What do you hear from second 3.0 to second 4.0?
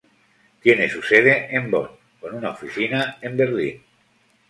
en Berlín.